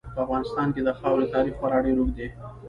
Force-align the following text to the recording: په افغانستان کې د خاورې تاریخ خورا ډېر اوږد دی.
په 0.15 0.19
افغانستان 0.25 0.67
کې 0.73 0.81
د 0.83 0.89
خاورې 0.99 1.25
تاریخ 1.35 1.53
خورا 1.59 1.77
ډېر 1.85 1.97
اوږد 1.99 2.15
دی. 2.17 2.27